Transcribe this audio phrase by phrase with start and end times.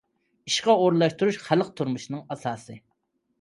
[0.51, 2.81] ئىشقا ئورۇنلاشتۇرۇش— خەلق تۇرمۇشىنىڭ ئاساسى.